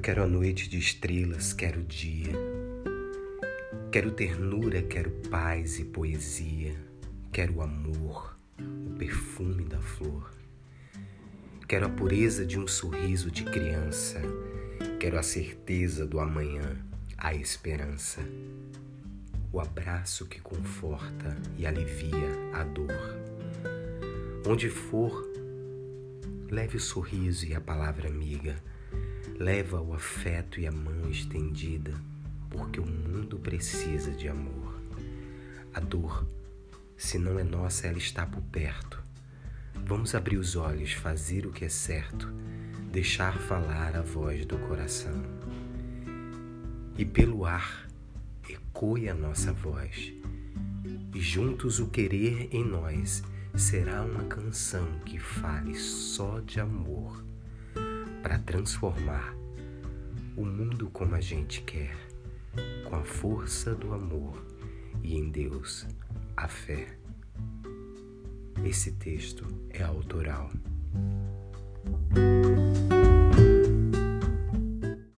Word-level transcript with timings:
quero 0.00 0.22
a 0.22 0.26
noite 0.26 0.68
de 0.68 0.78
estrelas, 0.78 1.52
quero 1.52 1.80
o 1.80 1.84
dia. 1.84 2.32
Quero 3.92 4.10
ternura, 4.10 4.82
quero 4.82 5.10
paz 5.30 5.78
e 5.78 5.84
poesia. 5.84 6.74
Quero 7.30 7.60
amor, 7.60 8.36
o 8.58 8.94
perfume 8.98 9.64
da 9.64 9.78
flor. 9.78 10.32
Quero 11.68 11.86
a 11.86 11.88
pureza 11.88 12.44
de 12.44 12.58
um 12.58 12.66
sorriso 12.66 13.30
de 13.30 13.44
criança. 13.44 14.20
Quero 14.98 15.18
a 15.18 15.22
certeza 15.22 16.06
do 16.06 16.18
amanhã, 16.18 16.76
a 17.18 17.34
esperança. 17.34 18.20
O 19.52 19.60
abraço 19.60 20.26
que 20.26 20.40
conforta 20.40 21.36
e 21.58 21.66
alivia 21.66 22.30
a 22.52 22.64
dor. 22.64 23.16
Onde 24.46 24.68
for, 24.68 25.30
leve 26.50 26.78
o 26.78 26.80
sorriso 26.80 27.46
e 27.46 27.54
a 27.54 27.60
palavra 27.60 28.08
amiga 28.08 28.56
Leva 29.38 29.80
o 29.80 29.92
afeto 29.92 30.60
e 30.60 30.66
a 30.66 30.70
mão 30.70 31.10
estendida, 31.10 31.92
porque 32.48 32.78
o 32.78 32.86
mundo 32.86 33.36
precisa 33.36 34.12
de 34.12 34.28
amor. 34.28 34.80
A 35.74 35.80
dor, 35.80 36.24
se 36.96 37.18
não 37.18 37.36
é 37.36 37.42
nossa, 37.42 37.88
ela 37.88 37.98
está 37.98 38.24
por 38.24 38.42
perto. 38.42 39.02
Vamos 39.84 40.14
abrir 40.14 40.36
os 40.36 40.54
olhos, 40.54 40.92
fazer 40.92 41.46
o 41.46 41.50
que 41.50 41.64
é 41.64 41.68
certo, 41.68 42.32
deixar 42.92 43.36
falar 43.36 43.96
a 43.96 44.02
voz 44.02 44.46
do 44.46 44.56
coração. 44.56 45.20
E 46.96 47.04
pelo 47.04 47.44
ar 47.44 47.88
ecoe 48.48 49.08
a 49.08 49.14
nossa 49.14 49.52
voz, 49.52 50.12
e 51.12 51.20
juntos 51.20 51.80
o 51.80 51.88
querer 51.88 52.54
em 52.54 52.64
nós 52.64 53.20
será 53.56 54.02
uma 54.02 54.24
canção 54.26 54.86
que 55.04 55.18
fale 55.18 55.74
só 55.74 56.38
de 56.38 56.60
amor 56.60 57.33
para 58.24 58.38
transformar 58.38 59.36
o 60.34 60.46
mundo 60.46 60.88
como 60.88 61.14
a 61.14 61.20
gente 61.20 61.60
quer, 61.60 61.94
com 62.88 62.96
a 62.96 63.04
força 63.04 63.74
do 63.74 63.92
amor 63.92 64.42
e 65.02 65.14
em 65.14 65.28
Deus 65.28 65.86
a 66.34 66.48
fé. 66.48 66.96
Esse 68.64 68.92
texto 68.92 69.46
é 69.68 69.82
autoral. 69.82 70.50